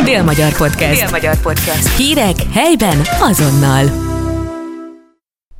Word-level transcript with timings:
Dél-Magyar 0.00 0.56
Podcast. 0.56 1.00
Dél-Magyar 1.00 1.40
Podcast. 1.40 1.96
Hírek 1.96 2.36
helyben 2.52 2.98
azonnal. 3.20 3.84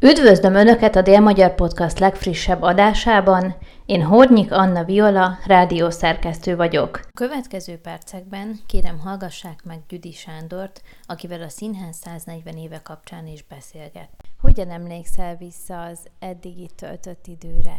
Üdvözlöm 0.01 0.55
Önöket 0.55 0.97
a 0.97 1.03
Dél-Magyar 1.03 1.55
Podcast 1.55 1.99
legfrissebb 1.99 2.63
adásában. 2.63 3.55
Én 3.87 4.03
Hornyik 4.03 4.53
Anna 4.53 4.85
Viola, 4.85 5.39
rádiószerkesztő 5.47 6.57
vagyok. 6.57 7.01
A 7.03 7.11
következő 7.15 7.77
percekben 7.77 8.59
kérem 8.67 8.99
hallgassák 8.99 9.65
meg 9.65 9.79
Gyüdi 9.89 10.13
Sándort, 10.13 10.83
akivel 11.07 11.43
a 11.43 11.49
Színház 11.49 11.97
140 11.97 12.57
éve 12.57 12.81
kapcsán 12.83 13.27
is 13.27 13.45
beszélget. 13.45 14.09
Hogyan 14.41 14.71
emlékszel 14.71 15.37
vissza 15.37 15.83
az 15.83 15.99
eddigi 16.19 16.71
töltött 16.77 17.27
időre? 17.27 17.77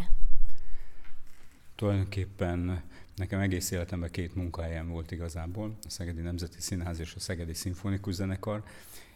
Tulajdonképpen 1.75 2.83
nekem 3.15 3.39
egész 3.39 3.71
életemben 3.71 4.11
két 4.11 4.35
munkahelyem 4.35 4.89
volt 4.89 5.11
igazából, 5.11 5.77
a 5.85 5.89
Szegedi 5.89 6.21
Nemzeti 6.21 6.61
Színház 6.61 6.99
és 6.99 7.15
a 7.15 7.19
Szegedi 7.19 7.53
Szimfonikus 7.53 8.13
Zenekar, 8.13 8.63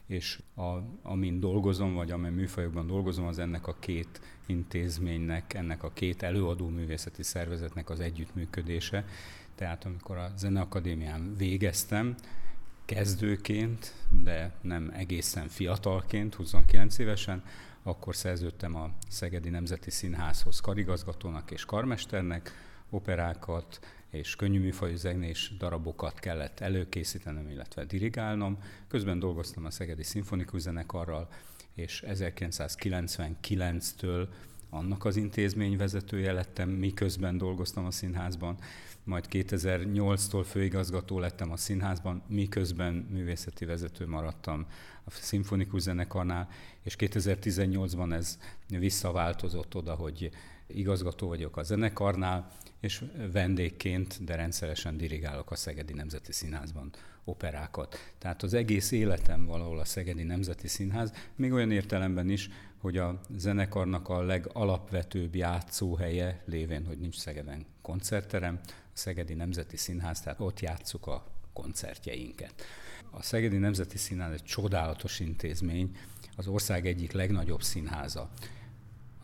és 0.08 0.40
a, 0.56 0.78
amin 1.02 1.40
dolgozom, 1.40 1.94
vagy 1.94 2.12
amely 2.12 2.32
műfajokban 2.32 2.88
dolgozom, 2.88 3.26
az 3.26 3.40
ennek 3.40 3.68
a 3.68 3.76
két 3.80 4.22
intézménynek, 4.46 5.54
ennek 5.54 5.84
a 5.84 5.92
két 5.94 6.24
előadó 6.24 6.68
művészeti 6.68 7.24
szervezetnek 7.24 7.90
az 7.90 8.00
együttműködése. 8.00 9.06
Tehát 9.56 9.86
amikor 9.86 10.18
a 10.18 10.32
Zeneakadémián 10.38 11.36
végeztem, 11.38 12.16
kezdőként, 12.86 13.94
de 14.24 14.52
nem 14.62 14.92
egészen 14.96 15.48
fiatalként, 15.48 16.36
29 16.36 16.98
évesen, 16.98 17.44
akkor 17.84 18.16
szerződtem 18.16 18.76
a 18.76 18.90
Szegedi 19.10 19.50
Nemzeti 19.50 19.92
Színházhoz 19.92 20.60
karigazgatónak 20.60 21.52
és 21.52 21.66
karmesternek, 21.66 22.52
operákat 22.90 23.80
és 24.10 24.36
könnyű 24.36 24.74
zenés 24.94 25.54
darabokat 25.58 26.20
kellett 26.20 26.60
előkészítenem, 26.60 27.50
illetve 27.50 27.86
dirigálnom. 27.86 28.58
Közben 28.88 29.20
dolgoztam 29.20 29.66
a 29.66 29.72
Szegedi 29.72 30.04
Szimfonikus 30.04 30.62
Zenekarral, 30.62 31.30
és 31.74 32.04
1999-től 32.08 34.28
annak 34.70 35.06
az 35.06 35.16
intézmény 35.16 35.78
vezetője 35.78 36.32
lettem, 36.32 36.70
miközben 36.70 37.38
dolgoztam 37.38 37.86
a 37.86 37.92
színházban, 37.92 38.58
majd 39.04 39.26
2008-tól 39.30 40.46
főigazgató 40.46 41.20
lettem 41.20 41.52
a 41.52 41.58
színházban, 41.58 42.24
miközben 42.28 42.94
művészeti 42.94 43.66
vezető 43.66 44.08
maradtam 44.08 44.66
a 45.04 45.12
szimfonikus 45.12 45.82
zenekarnál, 45.82 46.50
és 46.84 46.96
2018-ban 47.00 48.14
ez 48.14 48.40
visszaváltozott 48.68 49.76
oda, 49.76 49.94
hogy 49.94 50.30
igazgató 50.68 51.28
vagyok 51.28 51.58
a 51.58 51.64
zenekarnál, 51.64 52.52
és 52.80 53.04
vendégként, 53.32 54.24
de 54.24 54.36
rendszeresen 54.36 54.98
dirigálok 54.98 55.52
a 55.52 55.56
Szegedi 55.56 55.94
Nemzeti 55.94 56.32
Színházban 56.32 56.94
operákat. 57.24 58.14
Tehát 58.18 58.44
az 58.44 58.54
egész 58.54 58.92
életem 58.92 59.46
valahol 59.46 59.80
a 59.80 59.86
Szegedi 59.86 60.24
Nemzeti 60.24 60.68
Színház, 60.68 61.14
még 61.36 61.52
olyan 61.52 61.72
értelemben 61.72 62.30
is, 62.30 62.50
hogy 62.78 62.98
a 62.98 63.22
zenekarnak 63.36 64.10
a 64.10 64.22
legalapvetőbb 64.22 65.36
játszóhelye, 65.36 66.42
lévén, 66.46 66.86
hogy 66.86 66.98
nincs 66.98 67.16
Szegeden 67.16 67.66
koncertterem, 67.82 68.60
a 68.66 68.70
Szegedi 68.94 69.34
Nemzeti 69.34 69.78
Színház, 69.78 70.22
tehát 70.22 70.40
ott 70.40 70.60
játsszuk 70.60 71.08
a 71.08 71.32
koncertjeinket. 71.54 72.54
A 73.12 73.22
Szegedi 73.22 73.58
Nemzeti 73.58 73.98
Színház 73.98 74.32
egy 74.32 74.44
csodálatos 74.44 75.20
intézmény, 75.20 75.96
az 76.36 76.48
ország 76.48 76.86
egyik 76.86 77.12
legnagyobb 77.12 77.64
színháza. 77.64 78.30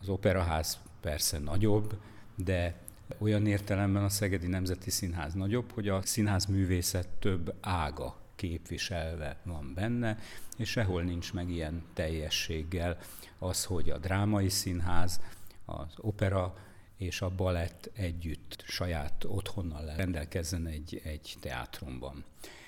Az 0.00 0.08
operaház 0.08 0.78
persze 1.00 1.38
nagyobb, 1.38 2.00
de 2.36 2.83
olyan 3.18 3.46
értelemben 3.46 4.04
a 4.04 4.08
Szegedi 4.08 4.46
Nemzeti 4.46 4.90
Színház 4.90 5.34
nagyobb, 5.34 5.70
hogy 5.72 5.88
a 5.88 6.02
színház 6.02 6.46
művészet 6.46 7.08
több 7.08 7.54
ága 7.60 8.16
képviselve 8.34 9.36
van 9.44 9.72
benne, 9.74 10.18
és 10.56 10.70
sehol 10.70 11.02
nincs 11.02 11.32
meg 11.32 11.50
ilyen 11.50 11.82
teljességgel 11.94 12.98
az, 13.38 13.64
hogy 13.64 13.90
a 13.90 13.98
drámai 13.98 14.48
színház, 14.48 15.20
az 15.64 15.94
opera 15.96 16.56
és 16.96 17.22
a 17.22 17.30
balett 17.30 17.90
együtt 17.94 18.64
saját 18.66 19.24
otthonnal 19.24 19.94
rendelkezzen 19.96 20.66
egy, 20.66 21.00
egy 21.04 21.34
teátrumban. 21.40 22.24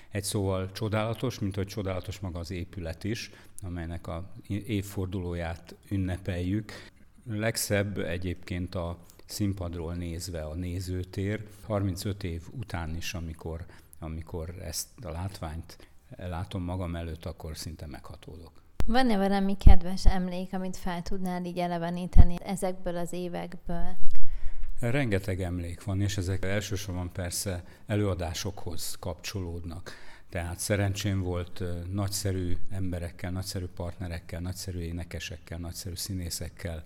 Egy 0.09 0.23
szóval 0.23 0.71
csodálatos, 0.71 1.39
mint 1.39 1.55
hogy 1.55 1.67
csodálatos 1.67 2.19
maga 2.19 2.39
az 2.39 2.51
épület 2.51 3.03
is, 3.03 3.31
amelynek 3.61 4.07
a 4.07 4.31
évfordulóját 4.47 5.75
ünnepeljük. 5.89 6.71
Legszebb 7.29 7.97
egyébként 7.97 8.75
a 8.75 8.97
színpadról 9.27 9.93
nézve 9.93 10.41
a 10.41 10.53
nézőtér. 10.53 11.47
35 11.65 12.23
év 12.23 12.41
után 12.51 12.95
is, 12.95 13.13
amikor, 13.13 13.65
amikor 13.99 14.55
ezt 14.61 14.87
a 15.01 15.11
látványt 15.11 15.77
látom 16.17 16.63
magam 16.63 16.95
előtt, 16.95 17.25
akkor 17.25 17.57
szinte 17.57 17.85
meghatódok. 17.85 18.51
Van-e 18.85 19.17
valami 19.17 19.57
kedves 19.57 20.05
emlék, 20.05 20.53
amit 20.53 20.77
fel 20.77 21.01
tudnál 21.01 21.45
így 21.45 21.57
eleveníteni 21.57 22.35
ezekből 22.43 22.97
az 22.97 23.13
évekből? 23.13 23.97
Rengeteg 24.79 25.41
emlék 25.41 25.83
van, 25.83 26.01
és 26.01 26.17
ezek 26.17 26.45
elsősorban 26.45 27.11
persze 27.11 27.63
előadásokhoz 27.85 28.95
kapcsolódnak. 28.99 29.91
Tehát 30.29 30.59
szerencsém 30.59 31.21
volt 31.21 31.63
nagyszerű 31.91 32.57
emberekkel, 32.69 33.31
nagyszerű 33.31 33.65
partnerekkel, 33.65 34.39
nagyszerű 34.39 34.79
énekesekkel, 34.79 35.57
nagyszerű 35.57 35.95
színészekkel 35.95 36.83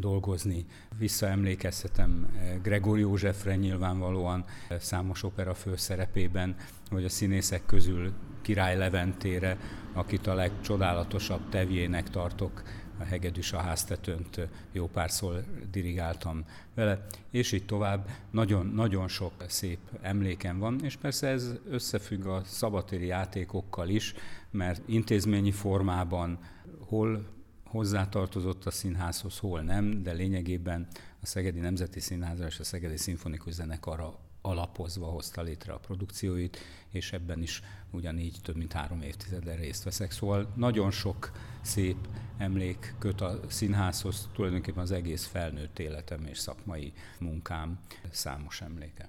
dolgozni. 0.00 0.66
Visszaemlékezhetem 0.98 2.38
Gregor 2.62 2.98
Józsefre 2.98 3.56
nyilvánvalóan 3.56 4.44
számos 4.78 5.22
opera 5.22 5.54
főszerepében, 5.54 6.56
vagy 6.90 7.04
a 7.04 7.08
színészek 7.08 7.66
közül 7.66 8.12
Király 8.42 8.76
Leventére, 8.76 9.58
akit 9.92 10.26
a 10.26 10.34
legcsodálatosabb 10.34 11.48
tevjének 11.48 12.10
tartok, 12.10 12.62
a 13.00 13.04
hegedűs 13.04 13.52
a 13.52 13.58
háztetőnt 13.58 14.48
jó 14.72 14.86
párszor 14.86 15.44
dirigáltam 15.70 16.44
vele, 16.74 17.06
és 17.30 17.52
így 17.52 17.66
tovább. 17.66 18.08
Nagyon, 18.30 18.66
nagyon 18.66 19.08
sok 19.08 19.32
szép 19.46 19.78
emlékem 20.00 20.58
van, 20.58 20.80
és 20.82 20.96
persze 20.96 21.28
ez 21.28 21.54
összefügg 21.70 22.26
a 22.26 22.42
szabatéri 22.44 23.06
játékokkal 23.06 23.88
is, 23.88 24.14
mert 24.50 24.82
intézményi 24.86 25.52
formában 25.52 26.38
hol 26.78 27.26
hozzátartozott 27.70 28.64
a 28.64 28.70
színházhoz, 28.70 29.38
hol 29.38 29.60
nem, 29.60 30.02
de 30.02 30.12
lényegében 30.12 30.86
a 31.22 31.26
Szegedi 31.26 31.60
Nemzeti 31.60 32.00
Színházra 32.00 32.46
és 32.46 32.58
a 32.58 32.64
Szegedi 32.64 32.96
Szimfonikus 32.96 33.52
Zenekarra 33.52 34.18
alapozva 34.42 35.06
hozta 35.06 35.42
létre 35.42 35.72
a 35.72 35.78
produkcióit, 35.78 36.58
és 36.90 37.12
ebben 37.12 37.42
is 37.42 37.62
ugyanígy 37.90 38.36
több 38.42 38.56
mint 38.56 38.72
három 38.72 39.02
évtizeden 39.02 39.56
részt 39.56 39.84
veszek. 39.84 40.10
Szóval 40.10 40.52
nagyon 40.56 40.90
sok 40.90 41.30
szép 41.60 42.08
emlék 42.38 42.94
köt 42.98 43.20
a 43.20 43.40
színházhoz, 43.48 44.28
tulajdonképpen 44.32 44.82
az 44.82 44.90
egész 44.90 45.26
felnőtt 45.26 45.78
életem 45.78 46.26
és 46.26 46.38
szakmai 46.38 46.92
munkám 47.18 47.80
számos 48.10 48.60
emléke. 48.60 49.08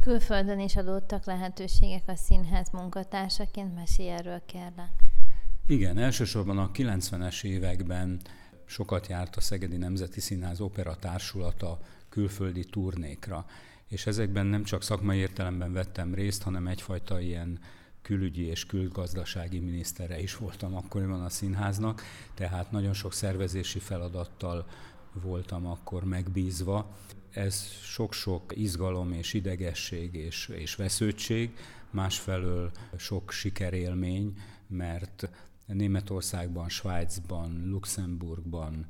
Külföldön 0.00 0.58
is 0.58 0.76
adottak 0.76 1.24
lehetőségek 1.24 2.02
a 2.06 2.16
színház 2.16 2.68
munkatársaként, 2.72 3.74
mesélj 3.74 4.10
erről 4.10 4.42
kérlek. 4.46 5.03
Igen, 5.66 5.98
elsősorban 5.98 6.58
a 6.58 6.70
90-es 6.70 7.44
években 7.44 8.20
sokat 8.64 9.06
járt 9.06 9.36
a 9.36 9.40
Szegedi 9.40 9.76
Nemzeti 9.76 10.20
Színház 10.20 10.60
Opera 10.60 10.96
Társulata 10.96 11.78
külföldi 12.08 12.64
turnékra, 12.64 13.46
és 13.88 14.06
ezekben 14.06 14.46
nem 14.46 14.64
csak 14.64 14.82
szakmai 14.82 15.18
értelemben 15.18 15.72
vettem 15.72 16.14
részt, 16.14 16.42
hanem 16.42 16.66
egyfajta 16.66 17.20
ilyen 17.20 17.58
külügyi 18.02 18.42
és 18.42 18.66
külgazdasági 18.66 19.58
minisztere 19.58 20.20
is 20.20 20.36
voltam 20.36 20.76
akkoriban 20.76 21.22
a 21.22 21.28
színháznak, 21.28 22.02
tehát 22.34 22.70
nagyon 22.70 22.92
sok 22.92 23.12
szervezési 23.12 23.78
feladattal 23.78 24.66
voltam 25.12 25.66
akkor 25.66 26.04
megbízva. 26.04 26.96
Ez 27.30 27.68
sok-sok 27.82 28.52
izgalom 28.56 29.12
és 29.12 29.32
idegesség 29.32 30.14
és, 30.14 30.48
és 30.48 30.74
vesződtség, 30.74 31.56
másfelől 31.90 32.70
sok 32.96 33.30
sikerélmény, 33.30 34.34
mert 34.66 35.28
Németországban, 35.66 36.68
Svájcban, 36.68 37.68
Luxemburgban, 37.70 38.86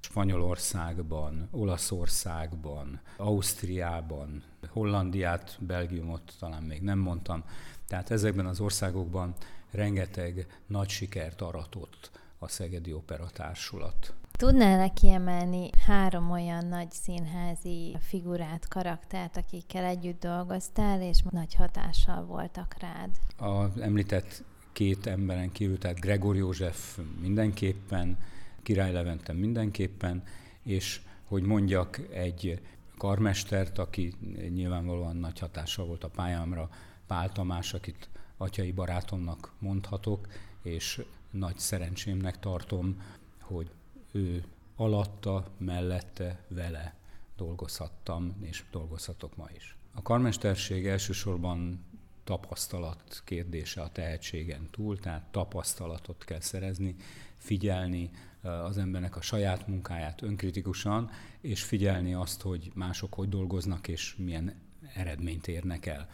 Spanyolországban, 0.00 1.48
Olaszországban, 1.50 3.00
Ausztriában, 3.16 4.42
Hollandiát, 4.68 5.56
Belgiumot 5.60 6.34
talán 6.38 6.62
még 6.62 6.82
nem 6.82 6.98
mondtam. 6.98 7.44
Tehát 7.86 8.10
ezekben 8.10 8.46
az 8.46 8.60
országokban 8.60 9.34
rengeteg 9.70 10.46
nagy 10.66 10.88
sikert 10.88 11.40
aratott 11.40 12.10
a 12.38 12.48
Szegedi 12.48 12.92
Opera 12.92 13.26
Társulat. 13.32 14.14
Tudnál-e 14.32 14.88
kiemelni 14.88 15.70
három 15.86 16.30
olyan 16.30 16.66
nagy 16.66 16.90
színházi 16.90 17.96
figurát, 18.00 18.68
karaktert, 18.68 19.36
akikkel 19.36 19.84
együtt 19.84 20.20
dolgoztál, 20.20 21.02
és 21.02 21.22
nagy 21.30 21.54
hatással 21.54 22.24
voltak 22.24 22.76
rád? 22.78 23.10
A 23.36 23.80
említett 23.80 24.44
két 24.78 25.06
emberen 25.06 25.52
kívül, 25.52 25.78
tehát 25.78 26.00
Gregor 26.00 26.36
József 26.36 26.98
mindenképpen, 27.20 28.18
Király 28.62 28.92
Levente 28.92 29.32
mindenképpen, 29.32 30.22
és 30.62 31.00
hogy 31.24 31.42
mondjak 31.42 32.00
egy 32.12 32.60
karmestert, 32.96 33.78
aki 33.78 34.14
nyilvánvalóan 34.54 35.16
nagy 35.16 35.38
hatással 35.38 35.86
volt 35.86 36.04
a 36.04 36.08
pályámra, 36.08 36.70
Pál 37.06 37.32
Tamás, 37.32 37.74
akit 37.74 38.08
atyai 38.36 38.72
barátomnak 38.72 39.52
mondhatok, 39.58 40.26
és 40.62 41.02
nagy 41.30 41.58
szerencsémnek 41.58 42.38
tartom, 42.38 43.02
hogy 43.40 43.70
ő 44.12 44.44
alatta, 44.76 45.50
mellette, 45.56 46.44
vele 46.48 46.94
dolgozhattam, 47.36 48.36
és 48.40 48.64
dolgozhatok 48.70 49.36
ma 49.36 49.46
is. 49.56 49.76
A 49.94 50.02
karmesterség 50.02 50.86
elsősorban 50.86 51.84
tapasztalat 52.28 53.22
kérdése 53.24 53.80
a 53.80 53.88
tehetségen 53.88 54.68
túl, 54.70 54.98
tehát 54.98 55.22
tapasztalatot 55.30 56.24
kell 56.24 56.40
szerezni, 56.40 56.96
figyelni 57.36 58.10
az 58.42 58.78
embernek 58.78 59.16
a 59.16 59.20
saját 59.20 59.66
munkáját 59.66 60.22
önkritikusan, 60.22 61.10
és 61.40 61.62
figyelni 61.62 62.14
azt, 62.14 62.40
hogy 62.40 62.70
mások 62.74 63.14
hogy 63.14 63.28
dolgoznak, 63.28 63.88
és 63.88 64.14
milyen 64.16 64.54
eredményt 64.94 65.48
érnek 65.48 65.86
el. 65.86 66.08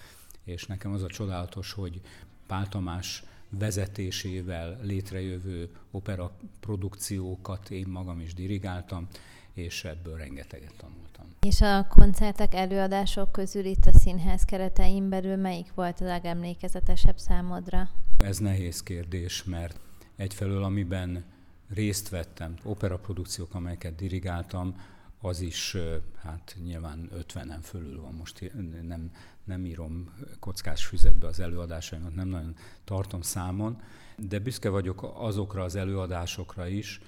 És 0.44 0.66
nekem 0.66 0.93
az 0.93 1.02
a 1.02 1.06
csodálatos, 1.06 1.72
hogy 1.72 2.00
Pál 2.46 2.69
Tamás 2.69 3.22
vezetésével 3.49 4.78
létrejövő 4.82 5.70
opera 5.90 6.37
produkciókat 6.60 7.70
én 7.70 7.87
magam 7.87 8.20
is 8.20 8.34
dirigáltam, 8.34 9.08
és 9.54 9.84
ebből 9.84 10.16
rengeteget 10.16 10.74
tanultam. 10.76 11.26
És 11.40 11.60
a 11.60 11.86
koncertek, 11.88 12.54
előadások 12.54 13.32
közül 13.32 13.64
itt 13.64 13.84
a 13.84 13.98
színház 13.98 14.44
keretein 14.44 15.08
belül 15.08 15.36
melyik 15.36 15.74
volt 15.74 16.00
a 16.00 16.04
legemlékezetesebb 16.04 17.18
számodra? 17.18 17.88
Ez 18.18 18.38
nehéz 18.38 18.82
kérdés, 18.82 19.44
mert 19.44 19.80
egyfelől 20.16 20.64
amiben 20.64 21.24
részt 21.68 22.08
vettem, 22.08 22.54
operaprodukciók, 22.62 23.54
amelyeket 23.54 23.94
dirigáltam, 23.94 24.76
az 25.20 25.40
is 25.40 25.76
hát 26.22 26.56
nyilván 26.64 27.10
50-en 27.16 27.60
fölül 27.62 28.00
van 28.00 28.14
most, 28.14 28.52
nem, 28.82 29.10
nem 29.44 29.64
írom 29.64 30.14
kockás 30.40 30.84
füzetbe 30.84 31.26
az 31.26 31.40
előadásaimat, 31.40 32.14
nem 32.14 32.28
nagyon 32.28 32.54
tartom 32.84 33.20
számon, 33.20 33.80
de 34.16 34.38
büszke 34.38 34.68
vagyok 34.68 35.12
azokra 35.14 35.62
az 35.62 35.74
előadásokra 35.74 36.66
is, 36.66 37.00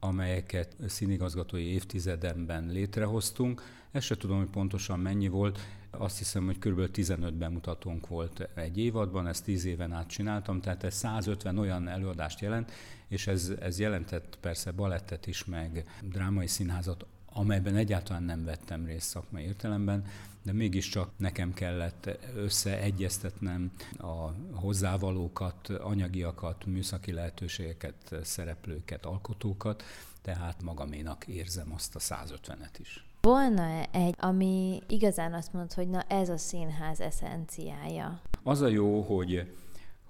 amelyeket 0.00 0.76
színigazgatói 0.86 1.64
évtizedemben 1.64 2.66
létrehoztunk. 2.66 3.62
Ezt 3.90 4.06
se 4.06 4.16
tudom, 4.16 4.38
hogy 4.38 4.50
pontosan 4.50 4.98
mennyi 5.00 5.28
volt, 5.28 5.58
azt 5.90 6.18
hiszem, 6.18 6.44
hogy 6.44 6.58
kb. 6.58 6.90
15 6.90 7.34
bemutatónk 7.34 8.06
volt 8.06 8.48
egy 8.54 8.78
évadban, 8.78 9.26
ezt 9.26 9.44
10 9.44 9.64
éven 9.64 9.92
át 9.92 10.08
csináltam, 10.08 10.60
tehát 10.60 10.84
ez 10.84 10.94
150 10.94 11.58
olyan 11.58 11.88
előadást 11.88 12.40
jelent, 12.40 12.72
és 13.08 13.26
ez, 13.26 13.52
ez 13.60 13.78
jelentett 13.78 14.38
persze 14.40 14.70
balettet 14.70 15.26
is, 15.26 15.44
meg 15.44 15.84
drámai 16.02 16.46
színházat, 16.46 17.06
amelyben 17.38 17.76
egyáltalán 17.76 18.22
nem 18.22 18.44
vettem 18.44 18.84
részt 18.84 19.08
szakmai 19.08 19.42
értelemben, 19.42 20.04
de 20.42 20.52
mégiscsak 20.52 21.10
nekem 21.16 21.54
kellett 21.54 22.18
összeegyeztetnem 22.34 23.72
a 23.98 24.32
hozzávalókat, 24.52 25.68
anyagiakat, 25.68 26.66
műszaki 26.66 27.12
lehetőségeket, 27.12 28.14
szereplőket, 28.22 29.04
alkotókat, 29.04 29.82
tehát 30.22 30.62
magaménak 30.62 31.26
érzem 31.26 31.72
azt 31.74 31.96
a 31.96 31.98
150-et 31.98 32.74
is. 32.78 33.04
Volna 33.20 33.84
egy, 33.90 34.14
ami 34.18 34.82
igazán 34.88 35.34
azt 35.34 35.52
mondod, 35.52 35.72
hogy 35.72 35.88
na 35.88 36.02
ez 36.02 36.28
a 36.28 36.36
színház 36.36 37.00
eszenciája? 37.00 38.20
Az 38.42 38.60
a 38.60 38.68
jó, 38.68 39.02
hogy 39.02 39.56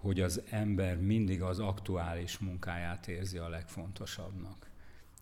hogy 0.00 0.20
az 0.20 0.40
ember 0.50 1.00
mindig 1.00 1.42
az 1.42 1.58
aktuális 1.58 2.38
munkáját 2.38 3.08
érzi 3.08 3.38
a 3.38 3.48
legfontosabbnak 3.48 4.67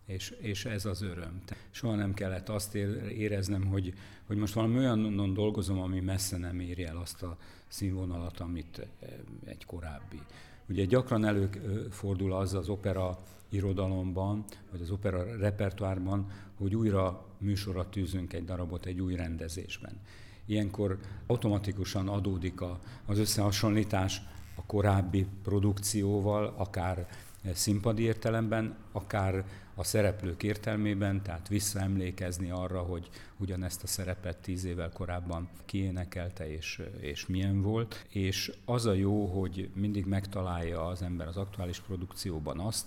és, 0.07 0.29
és 0.29 0.65
ez 0.65 0.85
az 0.85 1.01
öröm. 1.01 1.41
Soha 1.69 1.95
nem 1.95 2.13
kellett 2.13 2.49
azt 2.49 2.75
éreznem, 3.15 3.65
hogy, 3.65 3.93
hogy 4.27 4.37
most 4.37 4.53
valami 4.53 4.77
olyanon 4.77 5.33
dolgozom, 5.33 5.79
ami 5.79 5.99
messze 5.99 6.37
nem 6.37 6.59
éri 6.59 6.83
el 6.85 6.97
azt 6.97 7.23
a 7.23 7.37
színvonalat, 7.67 8.39
amit 8.39 8.79
eh, 8.79 9.09
egy 9.45 9.65
korábbi. 9.65 10.21
Ugye 10.69 10.85
gyakran 10.85 11.25
előfordul 11.25 12.33
az 12.33 12.53
az 12.53 12.69
opera 12.69 13.17
irodalomban, 13.49 14.43
vagy 14.71 14.81
az 14.81 14.91
opera 14.91 15.37
repertoárban, 15.37 16.31
hogy 16.57 16.75
újra 16.75 17.25
műsorra 17.37 17.89
tűzünk 17.89 18.33
egy 18.33 18.45
darabot 18.45 18.85
egy 18.85 18.99
új 18.99 19.15
rendezésben. 19.15 19.99
Ilyenkor 20.45 20.99
automatikusan 21.25 22.07
adódik 22.07 22.61
a, 22.61 22.79
az 23.05 23.19
összehasonlítás 23.19 24.21
a 24.55 24.65
korábbi 24.65 25.27
produkcióval, 25.43 26.53
akár 26.57 27.07
színpadi 27.53 28.03
értelemben, 28.03 28.75
akár 28.91 29.45
a 29.79 29.83
szereplők 29.83 30.43
értelmében, 30.43 31.23
tehát 31.23 31.47
visszaemlékezni 31.47 32.49
arra, 32.49 32.81
hogy 32.81 33.09
ugyanezt 33.37 33.83
a 33.83 33.87
szerepet 33.87 34.37
tíz 34.37 34.63
évvel 34.63 34.89
korábban 34.89 35.49
kiénekelte 35.65 36.51
és, 36.51 36.81
és 36.99 37.27
milyen 37.27 37.61
volt. 37.61 38.05
És 38.09 38.51
az 38.65 38.85
a 38.85 38.93
jó, 38.93 39.25
hogy 39.25 39.69
mindig 39.73 40.05
megtalálja 40.05 40.85
az 40.85 41.01
ember 41.01 41.27
az 41.27 41.37
aktuális 41.37 41.79
produkcióban 41.79 42.59
azt, 42.59 42.85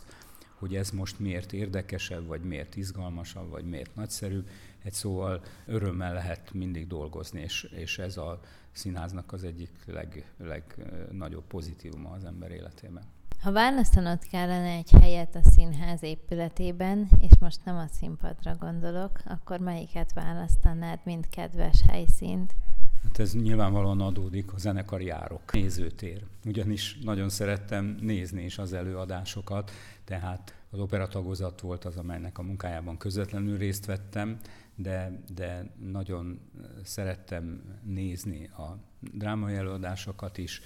hogy 0.55 0.77
ez 0.77 0.91
most 0.91 1.19
miért 1.19 1.53
érdekesebb, 1.53 2.27
vagy 2.27 2.43
miért 2.43 2.77
izgalmasabb, 2.77 3.51
vagy 3.51 3.65
miért 3.65 3.95
nagyszerűbb. 3.95 4.49
Egy 4.83 4.93
szóval 4.93 5.43
örömmel 5.67 6.15
lehet 6.15 6.53
mindig 6.53 6.87
dolgozni, 6.87 7.41
és, 7.41 7.63
és 7.63 7.99
ez 7.99 8.17
a 8.17 8.41
színháznak 8.73 9.33
az 9.33 9.45
egyik 9.45 9.71
leg, 9.87 10.33
legnagyobb 10.39 11.45
pozitívuma 11.45 12.11
az 12.11 12.25
ember 12.25 12.51
életében. 12.51 13.05
Ha 13.41 13.53
választanod 13.53 14.19
kellene 14.31 14.69
egy 14.69 14.91
helyet 14.91 15.35
a 15.35 15.43
színház 15.43 16.03
épületében, 16.03 17.09
és 17.21 17.31
most 17.39 17.65
nem 17.65 17.77
a 17.77 17.87
színpadra 17.87 18.57
gondolok, 18.57 19.21
akkor 19.25 19.59
melyiket 19.59 20.13
választanád, 20.13 20.99
mint 21.05 21.29
kedves 21.29 21.83
helyszínt? 21.89 22.55
Hát 23.03 23.19
ez 23.19 23.35
nyilvánvalóan 23.35 24.01
adódik 24.01 24.53
a 24.53 24.59
zenekari 24.59 25.05
járok, 25.05 25.53
nézőtér. 25.53 26.25
Ugyanis 26.45 26.99
nagyon 27.03 27.29
szerettem 27.29 27.97
nézni 28.01 28.45
is 28.45 28.59
az 28.59 28.73
előadásokat, 28.73 29.71
tehát 30.05 30.55
az 30.71 30.79
operatagozat 30.79 31.61
volt 31.61 31.85
az, 31.85 31.97
amelynek 31.97 32.39
a 32.39 32.43
munkájában 32.43 32.97
közvetlenül 32.97 33.59
részt 33.59 33.87
vettem, 33.87 34.39
de, 34.75 35.23
de 35.35 35.75
nagyon 35.91 36.41
szerettem 36.83 37.63
nézni 37.83 38.47
a 38.47 38.77
drámai 39.13 39.55
előadásokat 39.55 40.39
is, 40.39 40.63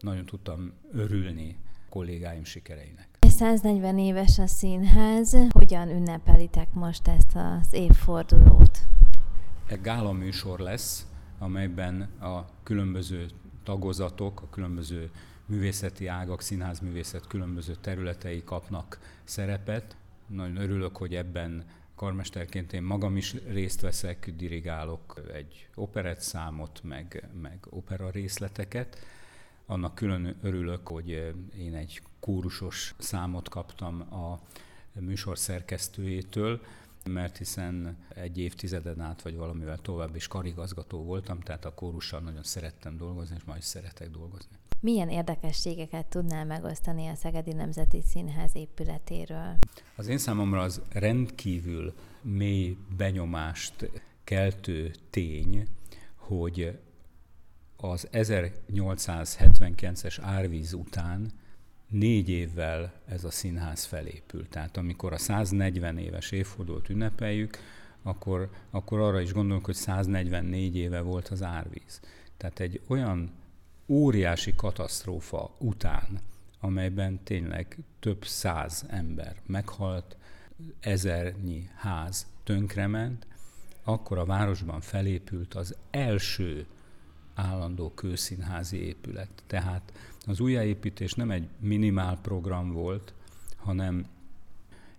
nagyon 0.00 0.24
tudtam 0.24 0.72
örülni 0.92 1.56
kollégáim 1.88 2.44
sikereinek. 2.44 3.08
140 3.20 3.98
éves 3.98 4.38
a 4.38 4.46
színház. 4.46 5.36
Hogyan 5.48 5.88
ünnepelitek 5.88 6.72
most 6.72 7.08
ezt 7.08 7.34
az 7.34 7.72
évfordulót? 7.72 8.78
Egy 9.66 9.80
gála 9.80 10.12
műsor 10.12 10.58
lesz, 10.58 11.06
amelyben 11.38 12.00
a 12.20 12.44
különböző 12.62 13.26
tagozatok, 13.62 14.40
a 14.40 14.48
különböző 14.50 15.10
művészeti 15.46 16.06
ágak, 16.06 16.42
színházművészet 16.42 17.26
különböző 17.26 17.74
területei 17.80 18.44
kapnak 18.44 18.98
szerepet. 19.24 19.96
Nagyon 20.26 20.56
örülök, 20.56 20.96
hogy 20.96 21.14
ebben 21.14 21.64
karmesterként 21.94 22.72
én 22.72 22.82
magam 22.82 23.16
is 23.16 23.34
részt 23.48 23.80
veszek, 23.80 24.32
dirigálok 24.36 25.20
egy 25.32 25.68
operett 25.74 26.20
számot, 26.20 26.80
meg, 26.82 27.28
meg 27.42 27.58
opera 27.70 28.10
részleteket 28.10 28.98
annak 29.66 29.94
külön 29.94 30.36
örülök, 30.42 30.88
hogy 30.88 31.12
eh, 31.12 31.28
én 31.58 31.74
egy 31.74 32.02
kórusos 32.20 32.94
számot 32.98 33.48
kaptam 33.48 34.00
a 34.00 34.40
műsor 35.00 35.38
szerkesztőjétől, 35.38 36.60
mert 37.04 37.36
hiszen 37.36 37.96
egy 38.08 38.38
évtizeden 38.38 39.00
át, 39.00 39.22
vagy 39.22 39.36
valamivel 39.36 39.78
tovább 39.78 40.16
is 40.16 40.28
karigazgató 40.28 41.04
voltam, 41.04 41.40
tehát 41.40 41.64
a 41.64 41.74
kórussal 41.74 42.20
nagyon 42.20 42.42
szerettem 42.42 42.96
dolgozni, 42.96 43.36
és 43.38 43.44
ma 43.44 43.56
is 43.56 43.64
szeretek 43.64 44.10
dolgozni. 44.10 44.56
Milyen 44.80 45.08
érdekességeket 45.08 46.06
tudnál 46.06 46.44
megosztani 46.44 47.06
a 47.06 47.14
Szegedi 47.14 47.52
Nemzeti 47.52 48.02
Színház 48.02 48.56
épületéről? 48.56 49.56
Az 49.96 50.06
én 50.06 50.18
számomra 50.18 50.60
az 50.60 50.80
rendkívül 50.92 51.94
mély 52.22 52.76
benyomást 52.96 53.90
keltő 54.24 54.94
tény, 55.10 55.68
hogy 56.14 56.78
az 57.76 58.08
1879-es 58.12 60.18
árvíz 60.20 60.72
után 60.72 61.30
négy 61.88 62.28
évvel 62.28 62.92
ez 63.06 63.24
a 63.24 63.30
színház 63.30 63.84
felépült. 63.84 64.48
Tehát 64.48 64.76
amikor 64.76 65.12
a 65.12 65.18
140 65.18 65.98
éves 65.98 66.30
évfordulót 66.30 66.88
ünnepeljük, 66.88 67.58
akkor, 68.02 68.50
akkor 68.70 69.00
arra 69.00 69.20
is 69.20 69.32
gondolunk, 69.32 69.64
hogy 69.64 69.74
144 69.74 70.76
éve 70.76 71.00
volt 71.00 71.28
az 71.28 71.42
árvíz. 71.42 72.00
Tehát 72.36 72.60
egy 72.60 72.80
olyan 72.86 73.30
óriási 73.86 74.54
katasztrófa 74.56 75.54
után, 75.58 76.20
amelyben 76.60 77.22
tényleg 77.22 77.78
több 78.00 78.24
száz 78.24 78.84
ember 78.88 79.36
meghalt, 79.46 80.16
ezernyi 80.80 81.70
ház 81.74 82.26
tönkrement, 82.44 83.26
akkor 83.82 84.18
a 84.18 84.24
városban 84.24 84.80
felépült 84.80 85.54
az 85.54 85.76
első 85.90 86.66
állandó 87.36 87.92
kőszínházi 87.94 88.76
épület. 88.76 89.28
Tehát 89.46 89.92
az 90.26 90.40
újjáépítés 90.40 91.14
nem 91.14 91.30
egy 91.30 91.48
minimál 91.60 92.18
program 92.22 92.72
volt, 92.72 93.14
hanem 93.56 94.06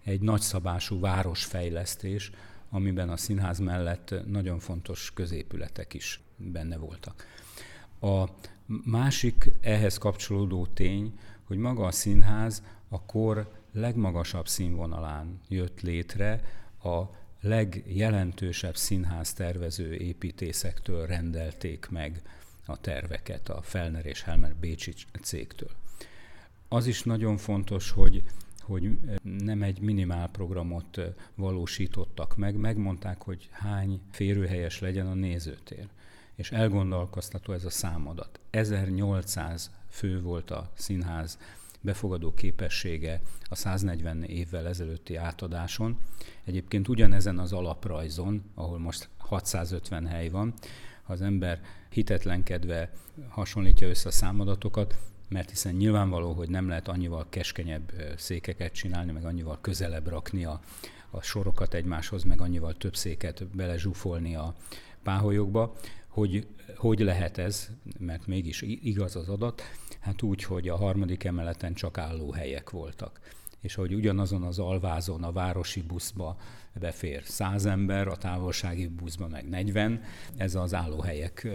egy 0.04 0.22
nagyszabású 0.22 1.00
városfejlesztés, 1.00 2.32
amiben 2.70 3.10
a 3.10 3.18
színház 3.18 3.60
mellett 3.60 4.14
nagyon 4.28 4.60
fontos 4.60 5.12
középületek 5.14 5.94
is 5.94 6.20
benne 6.36 6.78
voltak. 6.78 7.26
A 8.02 8.26
Másik 8.84 9.52
ehhez 9.62 9.98
kapcsolódó 9.98 10.66
tény, 10.66 11.20
hogy 11.44 11.58
maga 11.58 11.86
a 11.86 11.92
színház 11.92 12.64
a 12.90 13.02
kor 13.02 13.52
legmagasabb 13.72 14.48
színvonalán 14.48 15.40
jött 15.48 15.82
létre, 15.82 16.44
a 16.84 17.02
legjelentősebb 17.42 18.76
színház 18.76 19.34
tervező 19.34 19.94
építészektől 19.94 21.06
rendelték 21.06 21.88
meg 21.90 22.22
a 22.66 22.80
terveket, 22.80 23.50
a 23.50 23.62
Felner 23.62 24.06
és 24.06 24.22
Helmer 24.22 24.56
Bécsi 24.56 24.94
cégtől. 25.22 25.72
Az 26.68 26.88
is 26.88 27.04
nagyon 27.04 27.38
fontos, 27.38 27.92
hogy 27.92 28.24
hogy 28.68 29.00
nem 29.24 29.64
egy 29.64 29.80
minimál 29.80 30.30
programot 30.30 31.02
valósítottak 31.36 32.36
meg, 32.36 32.56
megmondták, 32.56 33.22
hogy 33.22 33.50
hány 33.52 34.02
férőhelyes 34.12 34.80
legyen 34.80 35.08
a 35.08 35.14
nézőtér. 35.14 35.88
És 36.36 36.52
elgondolkoztató 36.52 37.54
ez 37.54 37.66
a 37.66 37.70
számadat. 37.70 38.40
1800 38.50 39.72
fő 39.90 40.22
volt 40.22 40.52
a 40.52 40.72
színház 40.74 41.38
befogadó 41.88 42.34
képessége 42.34 43.22
a 43.50 43.56
140 43.56 44.24
évvel 44.24 44.68
ezelőtti 44.68 45.16
átadáson. 45.16 45.98
Egyébként 46.44 46.88
ugyanezen 46.88 47.40
az 47.40 47.54
alaprajzon, 47.54 48.44
ahol 48.56 48.80
most 48.80 49.10
650 49.18 50.08
hely 50.08 50.30
van, 50.30 50.54
ha 51.04 51.14
az 51.14 51.22
ember 51.22 51.62
hitetlenkedve 51.90 52.92
hasonlítja 53.30 53.88
össze 53.88 54.08
a 54.08 54.12
számadatokat, 54.12 54.98
mert 55.30 55.50
hiszen 55.50 55.74
nyilvánvaló, 55.74 56.34
hogy 56.34 56.50
nem 56.50 56.68
lehet 56.68 56.88
annyival 56.88 57.26
keskenyebb 57.30 57.92
székeket 58.18 58.74
csinálni, 58.74 59.12
meg 59.12 59.26
annyival 59.26 59.58
közelebb 59.62 60.08
rakni 60.08 60.46
a, 60.46 60.60
a 61.10 61.22
sorokat 61.22 61.74
egymáshoz, 61.74 62.24
meg 62.24 62.42
annyival 62.42 62.74
több 62.74 62.96
széket 62.96 63.48
belezsúfolni 63.48 64.36
a 64.36 64.56
páholyokba, 65.04 65.76
hogy 66.18 66.48
hogy 66.76 67.00
lehet 67.00 67.38
ez, 67.38 67.70
mert 68.00 68.28
mégis 68.28 68.62
igaz 68.62 69.16
az 69.16 69.30
adat, 69.30 69.62
hát 70.00 70.22
úgy, 70.22 70.44
hogy 70.44 70.70
a 70.70 70.76
harmadik 70.76 71.24
emeleten 71.24 71.74
csak 71.74 72.00
helyek 72.36 72.70
voltak 72.70 73.20
és 73.62 73.76
hogy 73.76 73.94
ugyanazon 73.94 74.44
az 74.44 74.60
alvázon 74.60 75.24
a 75.24 75.32
városi 75.32 75.82
buszba 75.82 76.38
befér 76.80 77.24
100 77.24 77.66
ember, 77.66 78.08
a 78.08 78.16
távolsági 78.16 78.88
buszba 78.88 79.28
meg 79.28 79.50
40, 79.50 80.02
ez 80.38 80.56
az 80.56 80.74
állóhelyek 80.74 81.48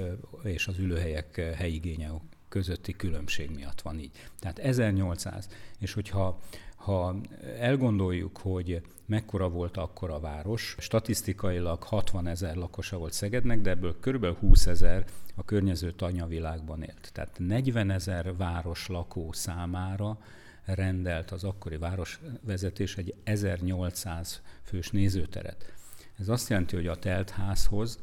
és 0.43 0.67
az 0.67 0.79
ülőhelyek 0.79 1.37
helyigénye 1.57 2.11
közötti 2.49 2.93
különbség 2.93 3.51
miatt 3.51 3.81
van 3.81 3.99
így. 3.99 4.11
Tehát 4.39 4.59
1800, 4.59 5.49
és 5.79 5.93
hogyha 5.93 6.41
ha 6.85 7.17
elgondoljuk, 7.59 8.39
hogy 8.39 8.83
mekkora 9.07 9.49
volt 9.49 9.77
akkor 9.77 10.11
a 10.11 10.21
város, 10.21 10.77
statisztikailag 10.79 11.83
60 11.83 12.27
ezer 12.27 12.57
lakosa 12.57 12.99
volt 12.99 13.13
Szegednek, 13.13 13.61
de 13.61 13.71
ebből 13.71 13.99
kb. 14.01 14.39
20 14.39 14.67
ezer 14.67 15.05
a 15.35 15.45
környező 15.45 15.93
tanyavilágban 15.93 16.83
élt. 16.83 17.11
Tehát 17.13 17.39
40 17.39 17.91
ezer 17.91 18.37
város 18.37 18.87
lakó 18.87 19.33
számára 19.33 20.19
rendelt 20.65 21.31
az 21.31 21.45
akkori 21.45 21.77
városvezetés 21.77 22.97
egy 22.97 23.15
1800 23.25 24.43
fős 24.63 24.91
nézőteret. 24.91 25.73
Ez 26.19 26.29
azt 26.29 26.49
jelenti, 26.49 26.77
hogy 26.77 26.87
a 26.87 26.99
teltházhoz 26.99 27.99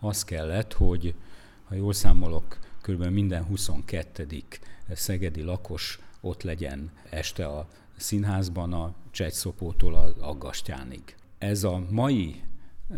az 0.00 0.24
kellett, 0.24 0.72
hogy 0.72 1.14
ha 1.64 1.74
jól 1.74 1.92
számolok, 1.92 2.58
kb. 2.82 3.04
minden 3.04 3.44
22. 3.44 4.42
szegedi 4.92 5.42
lakos 5.42 5.98
ott 6.20 6.42
legyen 6.42 6.90
este 7.10 7.46
a 7.46 7.68
színházban 8.00 8.72
a 8.72 8.94
Csegyszopótól 9.10 9.94
a 9.94 10.14
Aggastyánig. 10.20 11.16
Ez 11.38 11.64
a 11.64 11.84
mai 11.90 12.42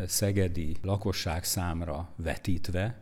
szegedi 0.06 0.76
lakosság 0.82 1.44
számra 1.44 2.08
vetítve, 2.16 3.00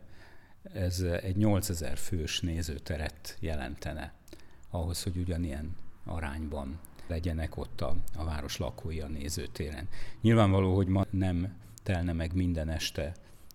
ez 0.73 0.99
egy 0.99 1.35
8000 1.35 1.97
fős 1.97 2.39
nézőteret 2.39 3.37
jelentene 3.39 4.13
ahhoz, 4.69 5.03
hogy 5.03 5.17
ugyanilyen 5.17 5.75
arányban 6.05 6.79
legyenek 7.07 7.57
ott 7.57 7.81
a, 7.81 7.95
a 8.15 8.23
város 8.23 8.57
lakói 8.57 8.99
a 8.99 9.07
nézőtéren. 9.07 9.87
Nyilvánvaló, 10.21 10.75
hogy 10.75 10.87
ma 10.87 11.05
nem 11.09 11.53
telne 11.83 12.13
meg 12.13 12.33
minden 12.33 12.69
este 12.69 13.13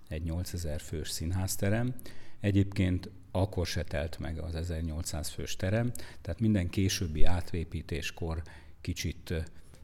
egy 0.08 0.22
8000 0.22 0.80
fős 0.80 1.10
színházterem, 1.10 1.94
Egyébként 2.40 3.10
akkor 3.40 3.66
se 3.66 3.82
telt 3.82 4.18
meg 4.18 4.38
az 4.38 4.54
1800 4.54 5.28
fős 5.28 5.56
terem, 5.56 5.92
tehát 6.20 6.40
minden 6.40 6.68
későbbi 6.68 7.24
átvépítéskor 7.24 8.42
kicsit 8.80 9.34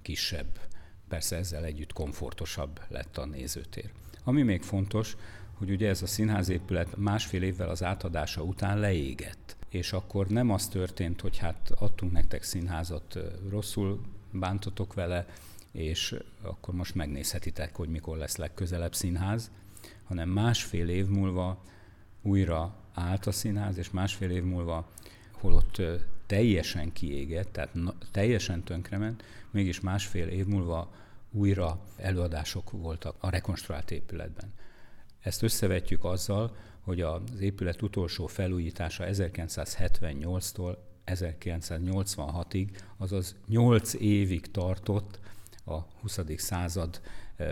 kisebb, 0.03 0.61
persze 1.09 1.37
ezzel 1.37 1.65
együtt 1.65 1.93
komfortosabb 1.93 2.81
lett 2.89 3.17
a 3.17 3.25
nézőtér. 3.25 3.93
Ami 4.25 4.43
még 4.43 4.63
fontos, 4.63 5.17
hogy 5.53 5.71
ugye 5.71 5.89
ez 5.89 6.03
a 6.03 6.07
színházépület 6.07 6.97
másfél 6.97 7.43
évvel 7.43 7.69
az 7.69 7.83
átadása 7.83 8.43
után 8.43 8.79
leégett. 8.79 9.57
És 9.69 9.93
akkor 9.93 10.27
nem 10.27 10.51
az 10.51 10.69
történt, 10.69 11.21
hogy 11.21 11.39
hát 11.39 11.71
adtunk 11.79 12.13
nektek 12.13 12.43
színházat, 12.43 13.19
rosszul 13.49 14.01
bántotok 14.33 14.95
vele, 14.95 15.27
és 15.73 16.15
akkor 16.43 16.75
most 16.75 16.95
megnézhetitek, 16.95 17.77
hogy 17.77 17.89
mikor 17.89 18.17
lesz 18.17 18.37
legközelebb 18.37 18.95
színház, 18.95 19.51
hanem 20.05 20.29
másfél 20.29 20.89
év 20.89 21.07
múlva 21.07 21.63
újra 22.23 22.82
állt 22.95 23.27
a 23.27 23.33
színház, 23.33 23.77
és 23.77 23.91
másfél 23.91 24.31
év 24.31 24.43
múlva 24.43 24.89
holott 25.33 25.83
teljesen 26.27 26.93
kiégett, 26.93 27.53
tehát 27.53 27.73
teljesen 28.11 28.63
tönkrement, 28.63 29.25
mégis 29.51 29.81
másfél 29.81 30.29
év 30.29 30.47
múlva 30.47 30.93
újra 31.31 31.81
előadások 31.97 32.71
voltak 32.71 33.17
a 33.19 33.31
rekonstruált 33.31 33.91
épületben. 33.91 34.53
Ezt 35.21 35.43
összevetjük 35.43 36.05
azzal, 36.05 36.57
hogy 36.81 37.01
az 37.01 37.41
épület 37.41 37.83
utolsó 37.83 38.27
felújítása 38.27 39.05
1978-tól 39.07 40.77
1986-ig, 41.07 42.69
azaz 42.97 43.37
8 43.49 43.95
évig 43.95 44.51
tartott 44.51 45.21
a 45.65 45.79
20. 46.01 46.21
század 46.37 47.01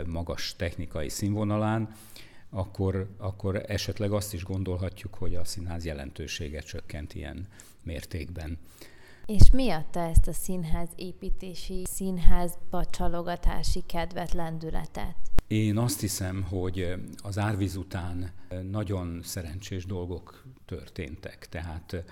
magas 0.06 0.54
technikai 0.56 1.08
színvonalán, 1.08 1.94
akkor, 2.50 3.08
akkor 3.18 3.62
esetleg 3.66 4.12
azt 4.12 4.34
is 4.34 4.44
gondolhatjuk, 4.44 5.14
hogy 5.14 5.34
a 5.34 5.44
színház 5.44 5.84
jelentősége 5.84 6.60
csökkent 6.60 7.14
ilyen 7.14 7.48
mértékben. 7.82 8.58
És 9.26 9.50
mi 9.52 9.70
adta 9.70 10.00
ezt 10.00 10.26
a 10.26 10.32
színház 10.32 10.88
építési, 10.96 11.84
színházba 11.86 12.84
csalogatási 12.84 13.82
kedvet, 13.86 14.32
lendületet? 14.32 15.16
Én 15.46 15.78
azt 15.78 16.00
hiszem, 16.00 16.42
hogy 16.42 16.94
az 17.22 17.38
árvíz 17.38 17.76
után 17.76 18.32
nagyon 18.70 19.20
szerencsés 19.22 19.86
dolgok 19.86 20.44
történtek. 20.64 21.48
Tehát 21.48 22.04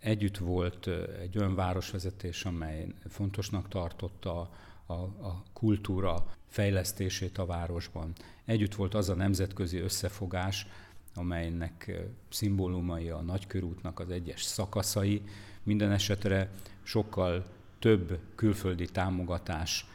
együtt 0.00 0.36
volt 0.36 0.86
egy 1.20 1.38
olyan 1.38 1.54
városvezetés, 1.54 2.44
amely 2.44 2.86
fontosnak 3.08 3.68
tartotta 3.68 4.50
a, 4.88 5.26
a 5.26 5.42
kultúra 5.52 6.26
fejlesztését 6.46 7.38
a 7.38 7.46
városban. 7.46 8.12
Együtt 8.44 8.74
volt 8.74 8.94
az 8.94 9.08
a 9.08 9.14
nemzetközi 9.14 9.78
összefogás, 9.78 10.66
amelynek 11.14 12.00
szimbólumai 12.28 13.08
a 13.08 13.20
nagykörútnak 13.20 14.00
az 14.00 14.10
egyes 14.10 14.42
szakaszai. 14.42 15.22
Minden 15.62 15.90
esetre 15.90 16.50
sokkal 16.82 17.44
több 17.78 18.18
külföldi 18.34 18.86
támogatás 18.86 19.86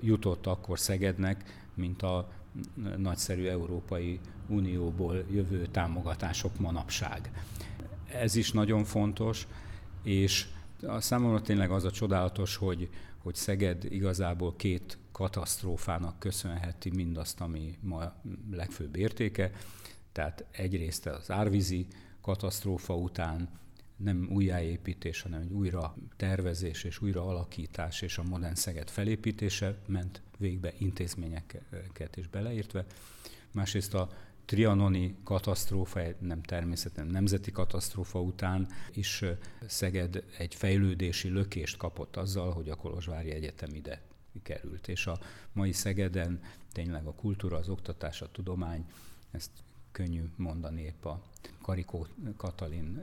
jutott 0.00 0.46
akkor 0.46 0.78
Szegednek, 0.78 1.64
mint 1.74 2.02
a 2.02 2.32
nagyszerű 2.96 3.46
Európai 3.46 4.20
Unióból 4.48 5.24
jövő 5.30 5.66
támogatások 5.66 6.58
manapság. 6.58 7.30
Ez 8.12 8.34
is 8.34 8.52
nagyon 8.52 8.84
fontos, 8.84 9.46
és 10.02 10.46
a 10.86 11.00
számomra 11.00 11.40
tényleg 11.40 11.70
az 11.70 11.84
a 11.84 11.90
csodálatos, 11.90 12.56
hogy, 12.56 12.88
hogy 13.22 13.34
Szeged 13.34 13.84
igazából 13.84 14.56
két 14.56 14.98
katasztrófának 15.12 16.18
köszönheti 16.18 16.90
mindazt, 16.90 17.40
ami 17.40 17.78
ma 17.80 18.14
legfőbb 18.50 18.96
értéke. 18.96 19.50
Tehát 20.12 20.44
egyrészt 20.50 21.06
az 21.06 21.30
árvízi 21.30 21.86
katasztrófa 22.20 22.94
után 22.94 23.48
nem 23.96 24.28
újjáépítés, 24.32 25.22
hanem 25.22 25.40
egy 25.40 25.52
újra 25.52 25.94
tervezés 26.16 26.84
és 26.84 27.02
újra 27.02 27.26
alakítás 27.26 28.02
és 28.02 28.18
a 28.18 28.22
modern 28.22 28.54
Szeged 28.54 28.90
felépítése 28.90 29.78
ment 29.86 30.22
végbe 30.38 30.72
intézményeket 30.78 32.16
is 32.16 32.28
beleértve. 32.28 32.84
Másrészt 33.52 33.94
a 33.94 34.10
trianoni 34.44 35.16
katasztrófa, 35.24 36.00
nem 36.18 36.42
természetesen 36.42 37.06
nemzeti 37.06 37.50
katasztrófa 37.50 38.20
után 38.20 38.68
is 38.92 39.24
Szeged 39.66 40.24
egy 40.38 40.54
fejlődési 40.54 41.28
lökést 41.28 41.76
kapott 41.76 42.16
azzal, 42.16 42.52
hogy 42.52 42.68
a 42.68 42.74
Kolozsvári 42.74 43.30
Egyetem 43.30 43.74
ide 43.74 44.02
került. 44.42 44.88
És 44.88 45.06
a 45.06 45.18
mai 45.52 45.72
Szegeden 45.72 46.40
tényleg 46.72 47.06
a 47.06 47.14
kultúra, 47.14 47.56
az 47.56 47.68
oktatás, 47.68 48.22
a 48.22 48.30
tudomány, 48.30 48.86
ezt 49.30 49.50
könnyű 49.92 50.22
mondani 50.36 50.82
épp 50.82 51.04
a 51.04 51.22
Karikó 51.62 52.06
Katalin 52.36 53.02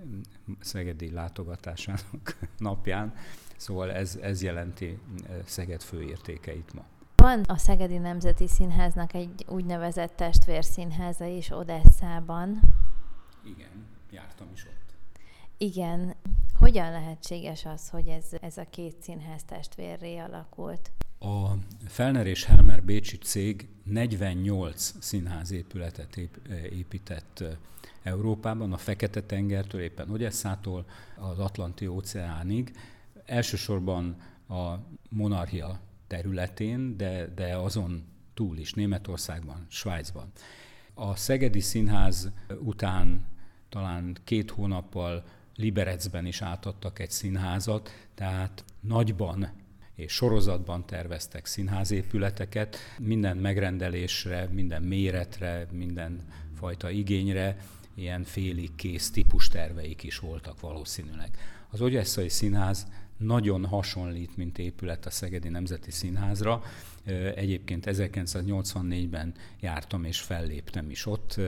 szegedi 0.60 1.12
látogatásának 1.12 2.40
napján. 2.58 3.16
Szóval 3.58 3.92
ez, 3.92 4.16
ez 4.16 4.42
jelenti 4.42 5.00
Szeged 5.46 5.82
főértékeit 5.82 6.74
ma. 6.74 6.86
Van 7.20 7.44
a 7.44 7.58
Szegedi 7.58 7.98
Nemzeti 7.98 8.48
Színháznak 8.48 9.14
egy 9.14 9.46
úgynevezett 9.48 10.16
testvérszínháza 10.16 11.26
is 11.26 11.50
Odesszában. 11.52 12.60
Igen, 13.46 13.86
jártam 14.12 14.48
is 14.54 14.66
ott. 14.66 14.94
Igen. 15.58 16.16
Hogyan 16.54 16.92
lehetséges 16.92 17.66
az, 17.66 17.90
hogy 17.90 18.08
ez, 18.08 18.26
ez 18.42 18.58
a 18.58 18.66
két 18.70 19.02
színház 19.02 19.44
testvérré 19.44 20.18
alakult? 20.18 20.92
A 21.20 21.50
Felner 21.88 22.28
és 22.28 22.46
Helmer 22.46 22.84
Bécsi 22.84 23.18
cég 23.18 23.68
48 23.84 24.94
színházépületet 25.00 26.18
épített 26.72 27.44
Európában, 28.04 28.74
a 28.74 28.78
Fekete-tengertől, 28.78 29.82
éppen 29.82 30.10
Odesszától 30.10 30.86
az 31.18 31.40
Atlanti 31.40 31.88
óceánig. 31.88 32.76
Elsősorban 33.26 34.16
a 34.48 34.74
monarchia 35.10 35.80
területén, 36.10 36.98
de, 36.98 37.28
de 37.36 37.56
azon 37.56 38.04
túl 38.34 38.58
is, 38.58 38.74
Németországban, 38.74 39.66
Svájcban. 39.70 40.32
A 40.94 41.16
Szegedi 41.16 41.60
Színház 41.60 42.32
után 42.60 43.26
talán 43.70 44.18
két 44.24 44.52
hónappal 44.52 45.24
Liberecben 45.56 46.26
is 46.26 46.42
átadtak 46.42 47.00
egy 47.00 47.12
színházat, 47.12 48.08
tehát 48.16 48.64
nagyban 48.80 49.50
és 49.96 50.14
sorozatban 50.14 50.86
terveztek 50.86 51.46
színházépületeket, 51.46 52.78
minden 53.00 53.38
megrendelésre, 53.38 54.48
minden 54.52 54.82
méretre, 54.84 55.68
minden 55.72 56.22
fajta 56.56 56.90
igényre 56.90 57.58
ilyen 57.96 58.24
félig 58.24 58.76
kész 58.76 59.12
típus 59.12 59.48
terveik 59.48 60.04
is 60.04 60.20
voltak 60.20 60.60
valószínűleg. 60.60 61.30
Az 61.70 61.82
Ogyesszai 61.82 62.30
Színház 62.30 62.88
nagyon 63.20 63.66
hasonlít, 63.66 64.38
mint 64.38 64.58
épület 64.58 65.06
a 65.06 65.10
Szegedi 65.10 65.50
Nemzeti 65.50 65.92
Színházra. 65.92 66.62
Egyébként 67.36 67.86
1984-ben 67.88 69.34
jártam 69.60 70.04
és 70.04 70.20
felléptem 70.20 70.90
is 70.90 71.06
ott, 71.06 71.40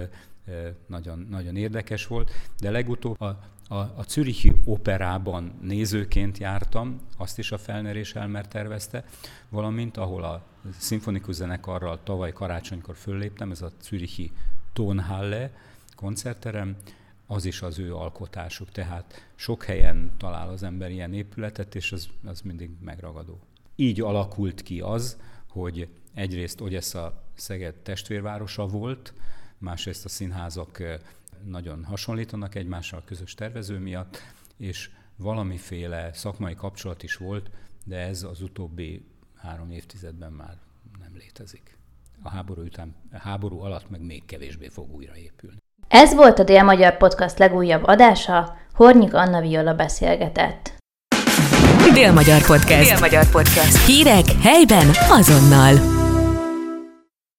nagyon, 0.88 1.28
nagyon 1.30 1.56
érdekes 1.56 2.08
volt, 2.08 2.32
de 2.60 2.72
legutóbb 2.72 3.22
a, 3.22 3.40
a, 3.68 3.75
a 3.75 4.04
Zürichi 4.08 4.54
Operában 4.66 5.54
nézőként 5.62 6.38
jártam, 6.38 7.00
azt 7.18 7.40
is 7.40 7.51
a 7.51 7.58
Felner 7.58 7.96
és 7.96 8.16
Elmer 8.16 8.48
tervezte, 8.48 9.06
valamint 9.50 9.98
ahol 9.98 10.24
a 10.24 10.46
szimfonikus 10.78 11.36
zenekarral 11.36 12.00
tavaly 12.04 12.34
karácsonykor 12.34 12.96
fölléptem, 12.96 13.51
ez 13.51 13.62
a 13.62 13.72
Zürichi 13.82 14.32
Tonhalle 14.74 15.51
koncertterem, 15.96 16.75
az 17.31 17.45
is 17.45 17.61
az 17.61 17.79
ő 17.79 17.95
alkotásuk, 17.95 18.71
tehát 18.71 19.29
sok 19.35 19.63
helyen 19.63 20.11
talál 20.17 20.50
az 20.50 20.63
ember 20.63 20.91
ilyen 20.91 21.13
épületet, 21.13 21.75
és 21.75 21.91
az, 21.91 22.09
az 22.25 22.41
mindig 22.41 22.69
megragadó. 22.81 23.39
Így 23.75 24.01
alakult 24.01 24.61
ki 24.61 24.81
az, 24.81 25.19
hogy 25.47 25.88
egyrészt 26.13 26.61
Ogyesza 26.61 27.23
Szeged 27.33 27.75
testvérvárosa 27.75 28.65
volt, 28.65 29.13
másrészt 29.57 30.05
a 30.05 30.09
színházak 30.09 30.83
nagyon 31.43 31.83
hasonlítanak 31.83 32.55
egymással 32.55 33.00
a 33.00 33.03
közös 33.03 33.33
tervező 33.33 33.77
miatt, 33.77 34.17
és 34.57 34.89
valamiféle 35.15 36.13
szakmai 36.13 36.55
kapcsolat 36.55 37.03
is 37.03 37.15
volt, 37.15 37.51
de 37.85 37.97
ez 37.97 38.23
az 38.23 38.41
utóbbi 38.41 39.05
három 39.35 39.71
évtizedben 39.71 40.31
már 40.31 40.57
nem 41.00 41.15
létezik. 41.15 41.77
A 42.21 42.29
háború, 42.29 42.61
után, 42.61 42.95
a 43.11 43.17
háború 43.17 43.59
alatt 43.59 43.89
meg 43.89 44.01
még 44.01 44.25
kevésbé 44.25 44.67
fog 44.67 44.93
újraépülni. 44.93 45.59
Ez 45.91 46.15
volt 46.15 46.39
a 46.39 46.43
Dél-Magyar 46.43 46.98
Podcast 46.98 47.38
legújabb 47.38 47.83
adása, 47.86 48.55
Hornyik 48.74 49.13
Anna 49.13 49.41
Viola 49.41 49.74
beszélgetett. 49.74 50.74
Dél-Magyar 51.93 52.45
Podcast. 52.45 52.89
Dél-Magyar 52.89 53.29
Podcast. 53.31 53.86
Hírek 53.86 54.25
helyben 54.41 54.88
azonnal. 55.10 56.00